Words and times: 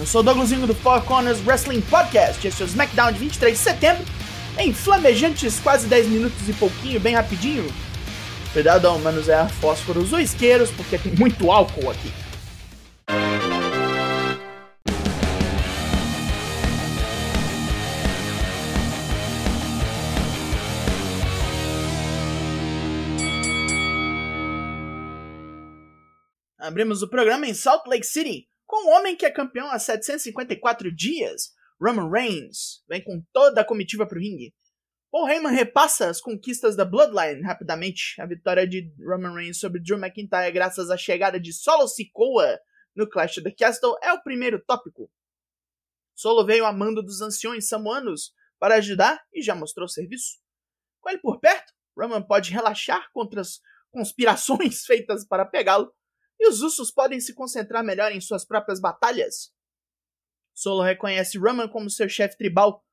Eu 0.00 0.06
sou 0.06 0.22
o 0.22 0.24
Douglasinho 0.24 0.66
do 0.66 0.74
Four 0.74 1.02
Corners 1.02 1.38
Wrestling 1.46 1.82
Podcast. 1.82 2.44
Este 2.44 2.62
é 2.62 2.64
o 2.64 2.68
SmackDown 2.68 3.12
de 3.12 3.20
23 3.20 3.56
de 3.56 3.62
setembro. 3.62 4.04
Em 4.58 4.74
flamejantes, 4.74 5.60
quase 5.60 5.86
10 5.86 6.08
minutos 6.08 6.48
e 6.48 6.52
pouquinho, 6.54 6.98
bem 6.98 7.14
rapidinho. 7.14 7.72
Cuidado 8.52 8.88
ao 8.88 8.98
manusear 8.98 9.48
fósforos 9.48 10.12
ou 10.12 10.18
isqueiros, 10.18 10.72
porque 10.72 10.98
tem 10.98 11.14
muito 11.14 11.52
álcool 11.52 11.92
aqui. 11.92 12.12
Abrimos 26.58 27.02
o 27.02 27.08
programa 27.08 27.46
em 27.46 27.52
Salt 27.52 27.86
Lake 27.86 28.06
City 28.06 28.48
com 28.66 28.88
o 28.88 28.96
homem 28.96 29.14
que 29.14 29.26
é 29.26 29.30
campeão 29.30 29.70
há 29.70 29.78
754 29.78 30.94
dias, 30.94 31.52
Roman 31.80 32.10
Reigns. 32.10 32.82
Vem 32.88 33.02
com 33.04 33.22
toda 33.32 33.60
a 33.60 33.64
comitiva 33.64 34.06
pro 34.06 34.18
ringue. 34.18 34.54
Paul 35.10 35.28
Heyman 35.28 35.54
repassa 35.54 36.08
as 36.08 36.20
conquistas 36.20 36.74
da 36.76 36.84
Bloodline 36.84 37.42
rapidamente. 37.42 38.20
A 38.20 38.26
vitória 38.26 38.66
de 38.66 38.92
Roman 38.98 39.34
Reigns 39.34 39.58
sobre 39.58 39.80
Drew 39.80 39.98
McIntyre 39.98 40.50
graças 40.50 40.90
à 40.90 40.96
chegada 40.96 41.38
de 41.38 41.52
Solo 41.52 41.86
Sikoa 41.86 42.58
no 42.94 43.08
Clash 43.08 43.38
of 43.38 43.44
the 43.44 43.54
Castle 43.54 43.96
é 44.02 44.12
o 44.12 44.22
primeiro 44.22 44.62
tópico. 44.66 45.10
Solo 46.14 46.44
veio 46.44 46.64
a 46.64 46.72
mando 46.72 47.02
dos 47.02 47.20
anciões 47.20 47.68
samoanos 47.68 48.32
para 48.58 48.76
ajudar 48.76 49.22
e 49.32 49.42
já 49.42 49.54
mostrou 49.54 49.86
serviço. 49.86 50.38
Com 51.00 51.10
ele 51.10 51.20
por 51.20 51.38
perto, 51.38 51.72
Roman 51.96 52.22
pode 52.22 52.50
relaxar 52.50 53.10
contra 53.12 53.42
as 53.42 53.60
conspirações 53.90 54.84
feitas 54.86 55.26
para 55.26 55.44
pegá-lo 55.44 55.92
e 56.38 56.48
os 56.48 56.60
Usos 56.62 56.90
podem 56.90 57.20
se 57.20 57.34
concentrar 57.34 57.82
melhor 57.82 58.12
em 58.12 58.20
suas 58.20 58.44
próprias 58.44 58.80
batalhas. 58.80 59.52
Solo 60.54 60.82
reconhece 60.82 61.38
Roman 61.38 61.68
como 61.68 61.90
seu 61.90 62.08
chefe 62.08 62.36
tribal. 62.36 62.84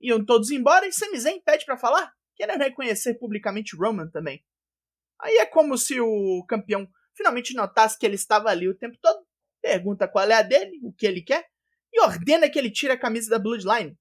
Iam 0.00 0.24
todos 0.24 0.50
embora 0.50 0.86
e 0.86 0.92
Sami 0.92 1.18
pede 1.40 1.66
para 1.66 1.76
falar, 1.76 2.14
querendo 2.34 2.62
reconhecer 2.62 3.14
publicamente 3.14 3.76
Roman 3.76 4.08
também. 4.08 4.44
Aí 5.20 5.36
é 5.36 5.44
como 5.44 5.76
se 5.76 6.00
o 6.00 6.44
campeão 6.48 6.88
finalmente 7.14 7.54
notasse 7.54 7.98
que 7.98 8.06
ele 8.06 8.14
estava 8.14 8.48
ali 8.48 8.66
o 8.68 8.74
tempo 8.74 8.96
todo, 9.02 9.26
pergunta 9.60 10.08
qual 10.08 10.26
é 10.30 10.34
a 10.34 10.42
dele, 10.42 10.80
o 10.82 10.92
que 10.92 11.06
ele 11.06 11.20
quer, 11.20 11.46
e 11.92 12.00
ordena 12.00 12.48
que 12.48 12.58
ele 12.58 12.70
tire 12.70 12.92
a 12.92 12.98
camisa 12.98 13.28
da 13.28 13.38
Bloodline. 13.38 13.98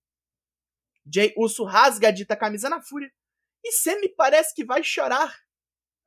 Jay 1.11 1.33
Uso 1.35 1.65
rasga 1.65 2.07
a 2.07 2.11
dita 2.11 2.37
camisa 2.37 2.69
na 2.69 2.81
fúria, 2.81 3.11
e 3.63 3.73
Sami 3.73 4.07
parece 4.15 4.55
que 4.55 4.63
vai 4.63 4.81
chorar, 4.81 5.35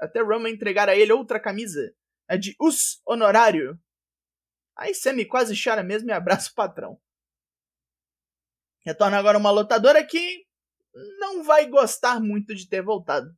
até 0.01 0.23
Roman 0.23 0.49
entregar 0.49 0.89
a 0.89 0.97
ele 0.97 1.13
outra 1.13 1.39
camisa, 1.39 1.95
é 2.29 2.37
de 2.37 2.57
us 2.61 3.01
honorário. 3.07 3.79
Aí 4.77 4.95
Sammy 4.95 5.25
quase 5.25 5.55
chora 5.61 5.83
mesmo 5.83 6.09
e 6.11 6.13
abraça 6.13 6.51
o 6.51 6.55
patrão. 6.55 7.01
Retorna 8.85 9.19
agora 9.19 9.39
uma 9.39 9.51
lutadora 9.51 10.05
que 10.05 10.45
não 11.19 11.45
vai 11.45 11.67
gostar 11.67 12.21
muito 12.21 12.55
de 12.55 12.69
ter 12.69 12.83
voltado. 12.83 13.35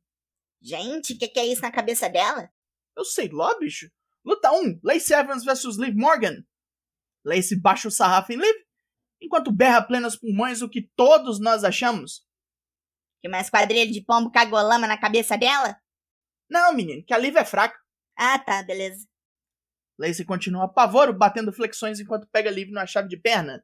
Gente, 0.61 1.13
o 1.13 1.17
que, 1.17 1.27
que, 1.27 1.39
é 1.39 1.45
isso 1.45 1.61
na 1.61 1.71
cabeça 1.71 2.09
dela? 2.09 2.49
Eu 2.95 3.05
sei 3.05 3.29
lá, 3.29 3.57
bicho. 3.59 3.89
Luta 4.25 4.51
1, 4.51 4.79
Lacey 4.83 5.15
Evans 5.15 5.45
vs 5.45 5.77
Liv 5.77 5.95
Morgan. 5.95 6.43
Lacey 7.23 7.59
baixa 7.59 7.87
o 7.87 7.91
sarrafo 7.91 8.33
em 8.33 8.37
Liv, 8.37 8.55
enquanto 9.21 9.51
berra 9.51 9.85
plenos 9.85 10.15
pulmões 10.15 10.61
o 10.61 10.69
que 10.69 10.89
todos 10.95 11.39
nós 11.39 11.63
achamos. 11.63 12.25
Que 13.21 13.27
uma 13.27 13.39
esquadrilha 13.39 13.91
de 13.91 14.03
pombo 14.03 14.31
cagou 14.31 14.59
lama 14.59 14.87
na 14.87 14.99
cabeça 14.99 15.37
dela? 15.37 15.79
Não, 16.49 16.73
menino, 16.73 17.03
que 17.05 17.13
a 17.13 17.17
Liv 17.17 17.35
é 17.35 17.45
fraca. 17.45 17.79
Ah, 18.17 18.39
tá, 18.39 18.63
beleza. 18.63 19.07
Lacey 19.97 20.25
continua 20.25 20.65
apavoro, 20.65 21.13
batendo 21.13 21.53
flexões 21.53 21.99
enquanto 21.99 22.27
pega 22.27 22.49
livre 22.49 22.73
numa 22.73 22.85
chave 22.85 23.07
de 23.07 23.17
perna. 23.17 23.63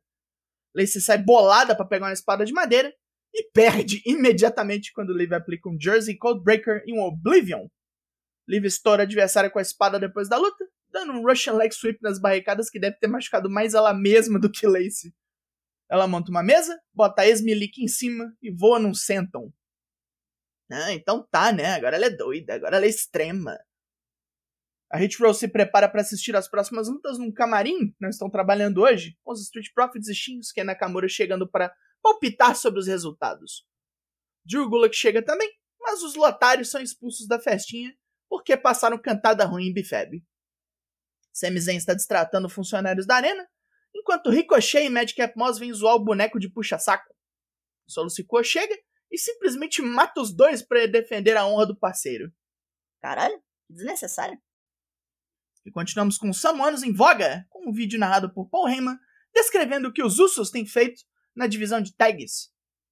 Lacey 0.76 1.02
sai 1.02 1.18
bolada 1.18 1.76
para 1.76 1.86
pegar 1.86 2.08
uma 2.08 2.14
espada 2.14 2.46
de 2.46 2.54
madeira 2.54 2.94
e 3.34 3.44
perde 3.52 4.02
imediatamente 4.06 4.92
quando 4.94 5.14
Liv 5.14 5.34
aplica 5.34 5.70
um 5.70 5.80
Jersey 5.80 6.18
Codebreaker 6.18 6.84
e 6.86 6.94
um 6.94 7.02
Oblivion. 7.02 7.68
Liv 8.48 8.66
estoura 8.66 9.04
adversária 9.04 9.50
com 9.50 9.60
a 9.60 9.62
espada 9.62 10.00
depois 10.00 10.28
da 10.28 10.38
luta, 10.38 10.66
dando 10.90 11.14
um 11.14 11.26
Russian 11.26 11.54
Leg 11.54 11.74
Sweep 11.74 12.00
nas 12.02 12.20
barricadas 12.20 12.70
que 12.70 12.80
deve 12.80 12.98
ter 12.98 13.08
machucado 13.08 13.50
mais 13.50 13.74
ela 13.74 13.94
mesma 13.94 14.40
do 14.40 14.52
que 14.52 14.68
Lacey. 14.68 15.14
Ela 15.90 16.08
monta 16.08 16.32
uma 16.32 16.44
mesa, 16.44 16.80
bota 16.94 17.22
a 17.22 17.28
Esmilique 17.28 17.84
em 17.84 17.88
cima 17.88 18.34
e 18.42 18.50
voa 18.50 18.80
num 18.80 18.94
senton. 18.94 19.52
Ah, 20.70 20.94
então 20.94 21.28
tá, 21.30 21.52
né? 21.52 21.74
Agora 21.74 21.98
ela 21.98 22.06
é 22.06 22.10
doida, 22.10 22.56
agora 22.56 22.78
ela 22.78 22.86
é 22.86 22.90
extrema. 22.90 23.58
A 24.92 24.98
Hit 24.98 25.18
Row 25.20 25.34
se 25.34 25.48
prepara 25.48 25.88
para 25.88 26.02
assistir 26.02 26.36
às 26.36 26.50
próximas 26.50 26.90
lutas 26.90 27.18
num 27.18 27.32
camarim, 27.32 27.96
não 27.98 28.10
estão 28.10 28.30
trabalhando 28.30 28.82
hoje, 28.82 29.18
com 29.24 29.32
os 29.32 29.42
Street 29.42 29.68
Profits 29.74 30.10
e 30.10 30.14
Shinsuke 30.14 30.62
Nakamura 30.66 31.08
chegando 31.08 31.50
para 31.50 31.74
palpitar 32.02 32.58
sobre 32.58 32.82
os 32.82 32.88
resultados. 32.88 33.66
Drew 34.46 34.70
Gulak 34.70 34.94
chega 34.94 35.24
também, 35.24 35.50
mas 35.80 36.04
os 36.04 36.16
lotários 36.16 36.70
são 36.70 36.82
expulsos 36.82 37.26
da 37.26 37.40
festinha 37.40 37.96
porque 38.28 38.58
passaram 38.58 38.98
cantada 38.98 39.46
ruim 39.46 39.68
em 39.68 39.74
Bifeb. 39.74 40.22
Sami 41.32 41.62
Zayn 41.62 41.78
está 41.78 41.94
destratando 41.94 42.50
funcionários 42.50 43.06
da 43.06 43.16
arena, 43.16 43.48
enquanto 43.96 44.30
Ricochet 44.30 44.86
e 44.86 44.90
Madcap 44.90 45.38
Moss 45.38 45.58
vêm 45.58 45.74
zoar 45.74 45.96
o 45.96 46.04
boneco 46.04 46.38
de 46.38 46.50
puxa-saco. 46.50 47.16
Sikoa 48.10 48.44
chega 48.44 48.78
e 49.10 49.18
simplesmente 49.18 49.82
mata 49.82 50.20
os 50.20 50.36
dois 50.36 50.62
para 50.62 50.86
defender 50.86 51.38
a 51.38 51.46
honra 51.46 51.66
do 51.66 51.78
parceiro. 51.78 52.30
Caralho, 53.00 53.42
desnecessário. 53.70 54.38
E 55.66 55.72
continuamos 55.72 56.18
com 56.18 56.34
Samuanos 56.34 56.84
em 56.84 56.92
Voga, 56.92 57.46
com 57.50 57.70
um 57.70 57.74
vídeo 57.74 58.00
narrado 58.00 58.34
por 58.34 58.50
Paul 58.50 58.68
Heyman, 58.68 58.98
descrevendo 59.34 59.88
o 59.88 59.94
que 59.94 60.04
os 60.04 60.20
Usos 60.20 60.50
têm 60.50 60.66
feito 60.66 61.02
na 61.36 61.48
divisão 61.48 61.82
de 61.82 61.96
tags. 61.96 62.52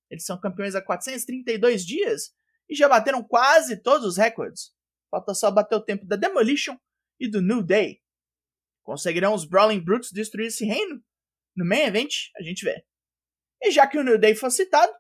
Eles 0.10 0.26
são 0.26 0.40
campeões 0.40 0.76
há 0.76 0.82
432 0.82 1.86
dias 1.86 2.34
e 2.70 2.76
já 2.76 2.88
bateram 2.88 3.24
quase 3.24 3.82
todos 3.82 4.06
os 4.06 4.18
recordes. 4.18 4.72
Falta 5.10 5.34
só 5.34 5.50
bater 5.50 5.76
o 5.76 5.84
tempo 5.84 6.06
da 6.06 6.16
Demolition 6.16 6.78
e 7.20 7.30
do 7.30 7.42
New 7.42 7.64
Day. 7.64 8.02
Conseguirão 8.84 9.34
os 9.34 9.46
Brawling 9.46 9.84
Brutes 9.84 10.12
destruir 10.12 10.48
esse 10.48 10.66
reino? 10.66 11.04
No 11.56 11.66
main 11.66 11.82
event, 11.82 12.14
a 12.38 12.44
gente 12.44 12.64
vê. 12.64 12.84
E 13.62 13.72
já 13.72 13.86
que 13.86 13.98
o 13.98 14.04
New 14.04 14.18
Day 14.18 14.36
foi 14.36 14.50
citado, 14.52 14.92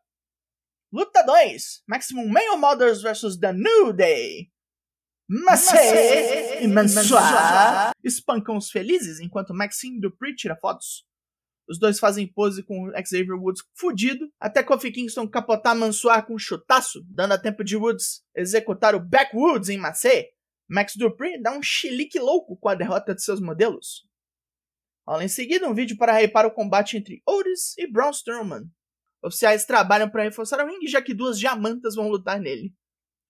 luta 0.91 1.24
2: 1.24 1.84
Maximum 1.88 2.28
Male 2.28 2.57
Mothers 2.57 3.01
vs 3.01 3.38
The 3.38 3.53
New 3.53 3.94
Day. 3.94 4.51
Macê 5.32 6.64
e 6.64 6.68
Mansoir 6.68 7.92
espancam 8.04 8.58
os 8.58 8.72
felizes 8.72 9.20
enquanto 9.20 9.54
Maxine 9.54 10.00
Dupree 10.00 10.36
tira 10.36 10.56
fotos. 10.56 11.06
Os 11.70 11.78
dois 11.78 12.00
fazem 12.00 12.26
pose 12.26 12.64
com 12.64 12.92
Xavier 13.06 13.40
Woods 13.40 13.62
fudido, 13.76 14.28
até 14.40 14.64
Kofi 14.64 14.92
Kingston 14.92 15.30
capotar 15.30 15.76
Mansoir 15.76 16.26
com 16.26 16.34
um 16.34 16.40
chutaço, 16.40 17.06
dando 17.08 17.34
a 17.34 17.38
tempo 17.38 17.64
de 17.64 17.78
Woods 17.78 18.24
executar 18.36 18.96
o 18.96 19.00
Backwoods 19.00 19.70
em 19.70 19.78
Macê. 19.78 20.32
Max 20.68 20.96
Dupree 20.96 21.40
dá 21.40 21.56
um 21.56 21.62
chilique 21.62 22.18
louco 22.18 22.58
com 22.58 22.70
a 22.70 22.74
derrota 22.74 23.14
de 23.14 23.24
seus 23.24 23.40
modelos. 23.40 24.08
Rola 25.08 25.24
em 25.24 25.28
seguida 25.28 25.70
um 25.70 25.76
vídeo 25.76 25.96
para 25.96 26.20
hypar 26.20 26.48
o 26.48 26.52
combate 26.52 26.98
entre 26.98 27.22
Otis 27.24 27.78
e 27.78 27.86
Braun 27.86 28.10
Strowman. 28.10 28.68
Oficiais 29.24 29.64
trabalham 29.64 30.10
para 30.10 30.24
reforçar 30.24 30.64
o 30.64 30.68
ringue, 30.68 30.88
já 30.88 31.04
que 31.04 31.14
duas 31.14 31.38
diamantas 31.38 31.94
vão 31.94 32.10
lutar 32.10 32.40
nele. 32.40 32.74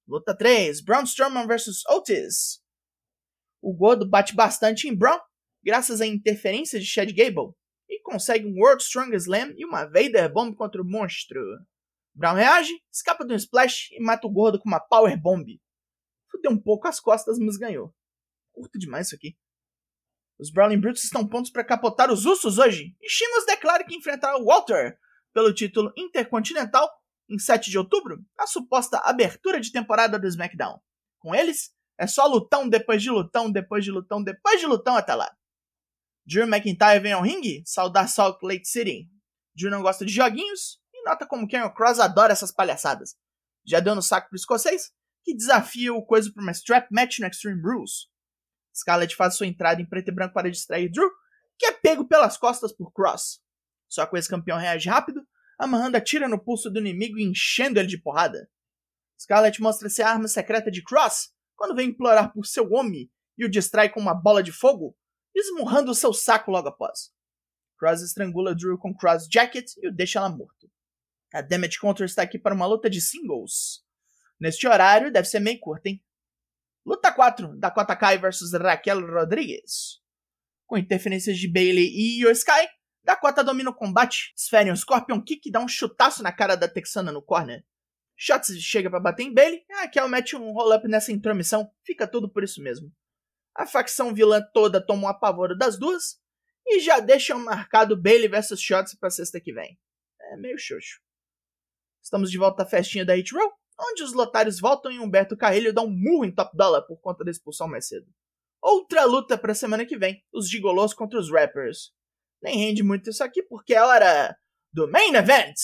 Luta 0.09 0.35
3: 0.35 0.81
Braun 0.81 1.03
Strowman 1.03 1.45
vs 1.45 1.85
Otis. 1.87 2.59
O 3.61 3.71
gordo 3.71 4.09
bate 4.09 4.33
bastante 4.33 4.87
em 4.87 4.95
Braun, 4.95 5.19
graças 5.63 6.01
à 6.01 6.07
interferência 6.07 6.79
de 6.79 6.85
Chad 6.87 7.11
Gable, 7.11 7.53
e 7.87 8.01
consegue 8.01 8.47
um 8.47 8.55
World 8.59 8.81
Strongest 8.81 9.27
Slam 9.27 9.53
e 9.55 9.63
uma 9.63 9.85
Vader 9.85 10.33
Bomb 10.33 10.55
contra 10.55 10.81
o 10.81 10.85
monstro. 10.85 11.39
Braun 12.15 12.33
reage, 12.33 12.73
escapa 12.91 13.23
de 13.23 13.33
um 13.33 13.35
splash 13.35 13.91
e 13.91 14.01
mata 14.01 14.25
o 14.25 14.31
gordo 14.31 14.57
com 14.57 14.67
uma 14.67 14.79
Power 14.79 15.15
Bomb. 15.21 15.45
Fudeu 16.31 16.49
um 16.49 16.59
pouco 16.59 16.87
as 16.87 16.99
costas, 16.99 17.37
mas 17.37 17.57
ganhou. 17.57 17.93
Curto 18.51 18.79
demais 18.79 19.07
isso 19.07 19.15
aqui. 19.15 19.37
Os 20.39 20.49
Brawling 20.49 20.81
Brutes 20.81 21.03
estão 21.03 21.27
prontos 21.27 21.51
para 21.51 21.63
capotar 21.63 22.11
os 22.11 22.25
Usos 22.25 22.57
hoje, 22.57 22.95
e 22.99 23.07
Sheamus 23.07 23.45
declara 23.45 23.83
que 23.83 23.95
enfrentará 23.95 24.39
o 24.39 24.45
Walter 24.45 24.97
pelo 25.31 25.53
título 25.53 25.93
intercontinental 25.95 26.98
em 27.29 27.37
7 27.37 27.69
de 27.69 27.77
outubro, 27.77 28.25
a 28.37 28.47
suposta 28.47 28.97
abertura 28.99 29.59
de 29.59 29.71
temporada 29.71 30.17
do 30.17 30.27
SmackDown. 30.27 30.79
Com 31.19 31.35
eles, 31.35 31.71
é 31.97 32.07
só 32.07 32.25
lutão 32.25 32.67
depois 32.67 33.03
de 33.03 33.09
lutão, 33.09 33.51
depois 33.51 33.83
de 33.83 33.91
lutão, 33.91 34.23
depois 34.23 34.59
de 34.59 34.65
lutão 34.65 34.95
até 34.95 35.13
lá. 35.13 35.29
Drew 36.25 36.47
McIntyre 36.47 36.99
vem 36.99 37.11
ao 37.11 37.21
ringue 37.21 37.63
saudar 37.65 38.07
Salt 38.07 38.41
Lake 38.41 38.65
City. 38.65 39.09
Drew 39.55 39.69
não 39.69 39.81
gosta 39.81 40.05
de 40.05 40.11
joguinhos 40.11 40.79
e 40.93 41.03
nota 41.03 41.25
como 41.27 41.47
Karen 41.47 41.69
Cross 41.73 41.99
adora 41.99 42.31
essas 42.31 42.51
palhaçadas. 42.51 43.15
Já 43.65 43.79
deu 43.79 43.95
no 43.95 44.01
saco 44.01 44.29
pro 44.29 44.37
escocês, 44.37 44.91
que 45.23 45.35
desafia 45.35 45.93
o 45.93 46.05
coisa 46.05 46.31
para 46.31 46.41
uma 46.41 46.51
strap 46.51 46.87
match 46.91 47.19
no 47.19 47.27
Extreme 47.27 47.61
Rules. 47.61 48.07
Scarlett 48.75 49.15
faz 49.15 49.35
sua 49.35 49.47
entrada 49.47 49.81
em 49.81 49.85
preto 49.85 50.09
e 50.09 50.13
branco 50.13 50.33
para 50.33 50.49
distrair 50.49 50.89
Drew, 50.89 51.09
que 51.57 51.65
é 51.65 51.71
pego 51.71 52.07
pelas 52.07 52.37
costas 52.37 52.71
por 52.71 52.91
Cross. 52.93 53.41
Só 53.89 54.05
que 54.05 54.13
o 54.13 54.17
ex-campeão 54.17 54.57
reage 54.57 54.87
rápido 54.87 55.21
amarrando 55.59 55.97
a 55.97 56.01
tira 56.01 56.29
no 56.29 56.41
pulso 56.41 56.71
do 56.71 56.79
inimigo 56.79 57.19
e 57.19 57.23
enchendo 57.23 57.79
ele 57.79 57.87
de 57.89 58.01
porrada. 58.01 58.49
Scarlet 59.19 59.61
mostra-se 59.61 60.01
a 60.01 60.09
arma 60.09 60.29
secreta 60.29 60.71
de 60.71 60.81
Cross 60.81 61.33
quando 61.55 61.75
vem 61.75 61.89
implorar 61.89 62.31
por 62.31 62.45
seu 62.45 62.71
homem 62.71 63.11
e 63.37 63.43
o 63.43 63.49
distrai 63.49 63.89
com 63.89 63.99
uma 63.99 64.13
bola 64.13 64.41
de 64.41 64.53
fogo, 64.53 64.95
esmurrando 65.35 65.93
seu 65.93 66.13
saco 66.13 66.49
logo 66.49 66.69
após. 66.69 67.11
Cross 67.77 68.01
estrangula 68.01 68.55
Drew 68.55 68.77
com 68.77 68.95
Cross 68.95 69.27
Jacket 69.31 69.71
e 69.77 69.89
o 69.89 69.93
deixa 69.93 70.21
lá 70.21 70.29
morto. 70.29 70.71
A 71.33 71.41
Damage 71.41 71.77
Control 71.79 72.05
está 72.05 72.23
aqui 72.23 72.39
para 72.39 72.55
uma 72.55 72.65
luta 72.65 72.89
de 72.89 73.01
singles. 73.01 73.83
Neste 74.39 74.67
horário, 74.67 75.11
deve 75.11 75.27
ser 75.27 75.39
meio 75.39 75.59
curta, 75.59 75.89
hein? 75.89 76.03
Luta 76.85 77.11
4, 77.11 77.57
Dakota 77.57 77.95
Kai 77.95 78.17
vs 78.17 78.53
Raquel 78.53 79.05
Rodrigues. 79.05 80.01
Com 80.65 80.77
interferências 80.77 81.37
de 81.37 81.51
Bailey 81.51 81.87
e 81.87 82.21
Io 82.21 82.31
Sky, 82.31 82.67
Dakota 83.03 83.43
domina 83.43 83.69
o 83.69 83.75
combate, 83.75 84.33
esfere 84.35 84.71
um 84.71 84.75
Scorpion 84.75 85.21
Kick 85.21 85.47
e 85.47 85.51
dá 85.51 85.59
um 85.59 85.67
chutaço 85.67 86.21
na 86.21 86.31
cara 86.31 86.55
da 86.55 86.67
Texana 86.67 87.11
no 87.11 87.21
corner. 87.21 87.65
Shots 88.15 88.57
chega 88.61 88.89
para 88.89 88.99
bater 88.99 89.23
em 89.23 89.33
Bailey, 89.33 89.63
a 89.71 89.81
Raquel 89.81 90.09
mete 90.09 90.35
um 90.35 90.51
roll-up 90.51 90.87
nessa 90.87 91.11
intromissão, 91.11 91.71
fica 91.85 92.05
tudo 92.05 92.29
por 92.29 92.43
isso 92.43 92.61
mesmo. 92.61 92.91
A 93.55 93.65
facção 93.65 94.13
vilã 94.13 94.41
toda 94.53 94.85
toma 94.85 95.03
um 95.03 95.07
apavoro 95.07 95.57
das 95.57 95.77
duas 95.77 96.19
e 96.67 96.79
já 96.79 96.99
deixam 96.99 97.39
marcado 97.39 97.95
Bailey 97.95 98.27
vs 98.27 98.61
Shots 98.61 98.95
pra 98.95 99.09
sexta 99.09 99.39
que 99.39 99.53
vem. 99.53 99.79
É 100.21 100.37
meio 100.37 100.57
xoxo. 100.57 100.99
Estamos 102.01 102.29
de 102.29 102.37
volta 102.37 102.63
à 102.63 102.65
festinha 102.65 103.05
da 103.05 103.15
Hit 103.15 103.33
Row, 103.33 103.53
onde 103.79 104.03
os 104.03 104.13
lotários 104.13 104.59
voltam 104.59 104.91
e 104.91 104.99
Humberto 104.99 105.37
Carrilho 105.37 105.73
dá 105.73 105.81
um 105.81 105.89
murro 105.89 106.25
em 106.25 106.33
Top 106.33 106.55
Dollar 106.55 106.81
por 106.83 106.99
conta 106.99 107.23
da 107.23 107.31
expulsão 107.31 107.67
mais 107.67 107.87
cedo. 107.87 108.07
Outra 108.61 109.05
luta 109.05 109.37
pra 109.37 109.55
semana 109.55 109.85
que 109.85 109.97
vem, 109.97 110.21
os 110.33 110.49
gigolos 110.49 110.93
contra 110.93 111.17
os 111.17 111.31
rappers. 111.31 111.93
Nem 112.41 112.57
rende 112.57 112.83
muito 112.83 113.09
isso 113.09 113.23
aqui 113.23 113.43
porque 113.43 113.73
é 113.73 113.81
hora 113.81 114.35
do 114.71 114.89
Main 114.89 115.13
Event! 115.15 115.55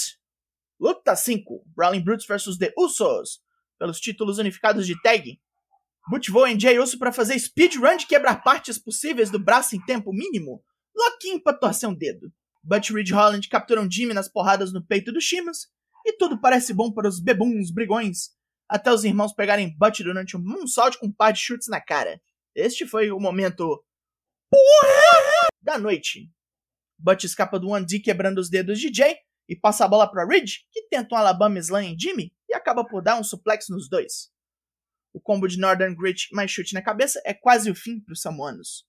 Luta 0.79 1.15
5, 1.15 1.63
Brawling 1.75 2.03
Brutes 2.03 2.27
vs 2.27 2.57
The 2.57 2.73
Usos, 2.77 3.39
pelos 3.79 3.99
títulos 3.99 4.37
unificados 4.39 4.85
de 4.85 5.01
tag, 5.01 5.39
Butch 6.07 6.29
voa 6.29 6.51
em 6.51 6.59
Jay 6.59 6.77
Uso 6.77 6.99
para 6.99 7.11
fazer 7.11 7.37
speedrun 7.39 7.97
de 7.97 8.05
quebrar 8.05 8.43
partes 8.43 8.77
possíveis 8.77 9.31
do 9.31 9.39
braço 9.39 9.75
em 9.75 9.83
tempo 9.85 10.13
mínimo. 10.13 10.63
Louquinho 10.95 11.41
pra 11.41 11.53
torcer 11.53 11.89
um 11.89 11.95
dedo. 11.95 12.31
Butch 12.63 12.91
Ridge 12.91 13.11
Holland 13.11 13.49
capturam 13.49 13.89
Jimmy 13.89 14.13
nas 14.13 14.29
porradas 14.29 14.71
no 14.71 14.85
peito 14.85 15.11
do 15.11 15.19
Shimas. 15.19 15.67
E 16.05 16.13
tudo 16.13 16.39
parece 16.39 16.73
bom 16.73 16.91
para 16.91 17.07
os 17.07 17.19
bebuns 17.19 17.71
brigões. 17.71 18.29
Até 18.69 18.93
os 18.93 19.03
irmãos 19.03 19.33
pegarem 19.33 19.75
Butch 19.75 20.01
durante 20.01 20.37
um 20.37 20.41
moonsault 20.43 20.99
com 20.99 21.07
um 21.07 21.11
par 21.11 21.33
de 21.33 21.39
chutes 21.39 21.67
na 21.67 21.81
cara. 21.81 22.21
Este 22.53 22.85
foi 22.85 23.09
o 23.09 23.19
momento... 23.19 23.83
Porra! 24.49 25.49
Da 25.59 25.79
noite. 25.79 26.29
Butch 26.97 27.23
escapa 27.23 27.59
do 27.59 27.67
1D 27.67 28.01
quebrando 28.03 28.39
os 28.39 28.49
dedos 28.49 28.79
de 28.79 28.93
Jay 28.93 29.17
e 29.47 29.55
passa 29.55 29.85
a 29.85 29.87
bola 29.87 30.09
para 30.09 30.25
Ridge, 30.25 30.65
que 30.71 30.87
tenta 30.89 31.13
um 31.13 31.17
Alabama 31.17 31.59
Slam 31.59 31.83
em 31.83 31.99
Jimmy 31.99 32.33
e 32.49 32.53
acaba 32.53 32.85
por 32.85 33.01
dar 33.01 33.19
um 33.19 33.23
suplex 33.23 33.67
nos 33.69 33.89
dois. 33.89 34.31
O 35.13 35.19
combo 35.19 35.47
de 35.47 35.57
Northern 35.57 35.95
Grit 35.95 36.27
mais 36.33 36.51
chute 36.51 36.73
na 36.73 36.81
cabeça 36.81 37.21
é 37.25 37.33
quase 37.33 37.71
o 37.71 37.75
fim 37.75 37.99
para 37.99 38.13
os 38.13 38.21
samuanos. 38.21 38.85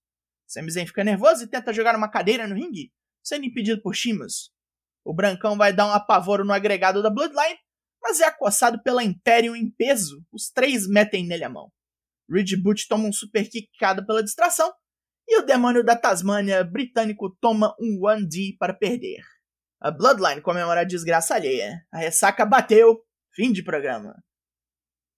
Sami 0.46 0.70
Zayn 0.70 0.86
fica 0.86 1.04
nervoso 1.04 1.44
e 1.44 1.46
tenta 1.46 1.72
jogar 1.72 1.94
uma 1.96 2.10
cadeira 2.10 2.46
no 2.46 2.54
ringue, 2.54 2.92
sendo 3.22 3.44
impedido 3.44 3.82
por 3.82 3.94
Shimas. 3.94 4.50
O 5.04 5.14
Brancão 5.14 5.56
vai 5.56 5.72
dar 5.72 5.86
um 5.86 5.92
apavoro 5.92 6.44
no 6.44 6.52
agregado 6.52 7.02
da 7.02 7.10
Bloodline, 7.10 7.58
mas 8.02 8.20
é 8.20 8.24
acossado 8.24 8.82
pela 8.82 9.04
Imperium 9.04 9.54
em 9.54 9.70
peso. 9.70 10.24
Os 10.32 10.50
três 10.50 10.88
metem 10.88 11.26
nele 11.26 11.44
a 11.44 11.48
mão. 11.48 11.70
Ridge 12.28 12.56
Boot 12.56 12.88
toma 12.88 13.08
um 13.08 13.12
super 13.12 13.48
kickado 13.48 14.04
pela 14.04 14.22
distração, 14.22 14.72
e 15.26 15.38
o 15.38 15.44
demônio 15.44 15.84
da 15.84 15.96
Tasmânia 15.96 16.62
britânico 16.62 17.31
toma 17.40 17.75
um 17.81 18.00
1D 18.00 18.56
para 18.58 18.73
perder. 18.73 19.23
A 19.81 19.90
Bloodline 19.90 20.40
comemora 20.40 20.81
a 20.81 20.84
desgraça 20.84 21.34
alheia. 21.34 21.84
A 21.93 21.99
ressaca 21.99 22.46
bateu. 22.46 23.05
Fim 23.32 23.52
de 23.52 23.62
programa. 23.62 24.14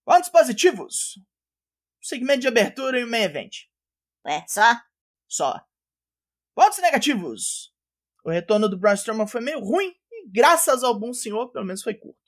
Pontos 0.05 0.29
positivos. 0.31 1.21
Segmento 2.01 2.41
de 2.41 2.49
abertura 2.49 2.99
e 2.99 3.05
o 3.05 3.11
main 3.11 3.23
event. 3.23 3.53
Ué, 4.27 4.45
só? 4.49 4.81
Só. 5.29 5.61
Pontos 6.55 6.79
negativos. 6.79 7.73
O 8.25 8.31
retorno 8.31 8.69
do 8.69 8.79
Braun 8.79 8.95
Strowman 8.95 9.27
foi 9.27 9.41
meio 9.41 9.61
ruim 9.61 9.95
e 10.11 10.29
graças 10.31 10.83
ao 10.83 10.99
bom 10.99 11.13
senhor, 11.13 11.53
pelo 11.53 11.65
menos 11.65 11.83
foi 11.83 11.95
curto. 11.95 12.19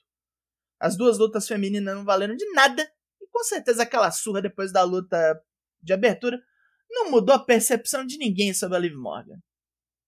As 0.79 0.95
duas 0.95 1.17
lutas 1.17 1.47
femininas 1.47 1.95
não 1.95 2.05
valeram 2.05 2.35
de 2.35 2.49
nada 2.53 2.81
e 3.19 3.27
com 3.27 3.43
certeza 3.43 3.83
aquela 3.83 4.09
surra 4.11 4.41
depois 4.41 4.71
da 4.71 4.83
luta 4.83 5.43
de 5.81 5.93
abertura 5.93 6.41
não 6.91 7.09
mudou 7.09 7.35
a 7.35 7.43
percepção 7.43 8.05
de 8.05 8.17
ninguém 8.17 8.53
sobre 8.53 8.77
a 8.77 8.79
Liv 8.79 8.95
Morgan. 8.95 9.39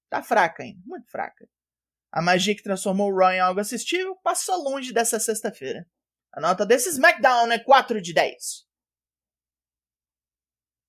Tá 0.10 0.22
fraca 0.22 0.64
ainda, 0.64 0.80
muito 0.86 1.10
fraca. 1.10 1.48
A 2.12 2.22
magia 2.22 2.56
que 2.56 2.62
transformou 2.62 3.12
o 3.12 3.18
Raw 3.18 3.32
em 3.32 3.40
algo 3.40 3.60
assistível 3.60 4.16
passou 4.24 4.64
longe 4.64 4.94
dessa 4.94 5.20
sexta-feira. 5.20 5.88
A 6.32 6.40
nota 6.40 6.66
desse 6.66 6.90
SmackDown 6.90 7.52
é 7.52 7.58
4 7.58 8.02
de 8.02 8.14
10. 8.14 8.66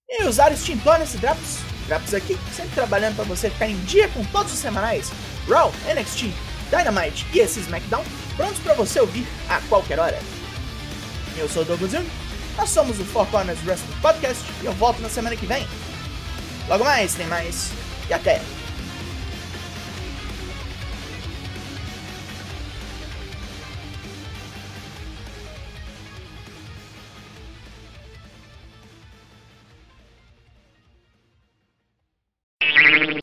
E 0.08 0.25
usar 0.25 0.52
extintor 0.52 0.99
nesse 0.99 1.17
Drops. 1.19 1.58
Drops 1.87 2.12
aqui, 2.12 2.35
sempre 2.55 2.75
trabalhando 2.75 3.17
para 3.17 3.25
você 3.25 3.50
ficar 3.50 3.69
em 3.69 3.82
dia 3.85 4.08
com 4.11 4.25
todos 4.32 4.52
os 4.52 4.58
semanais. 4.58 5.08
Raw, 5.49 5.70
NXT, 5.94 6.26
Dynamite 6.70 7.26
e 7.35 7.38
esse 7.38 7.61
SmackDown 7.61 8.05
prontos 8.37 8.58
para 8.61 8.75
você 8.75 9.00
ouvir 9.00 9.26
a 9.49 9.61
qualquer 9.69 9.99
hora. 9.99 10.19
Eu 11.38 11.49
sou 11.49 11.62
o 11.62 11.64
Douglas 11.64 11.94
nós 12.56 12.71
somos 12.71 12.99
o 13.01 13.05
Four 13.05 13.27
Corners 13.27 13.59
Wrestling 13.67 14.01
Podcast 14.01 14.45
e 14.62 14.67
eu 14.67 14.73
volto 14.73 15.01
na 15.01 15.09
semana 15.09 15.37
que 15.37 15.47
vem. 15.47 15.67
Logo 16.69 16.85
mais, 16.85 17.15
tem 17.15 17.27
mais 17.27 17.71
e 18.09 18.15
até! 18.15 18.41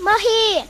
Morri! 0.01 0.67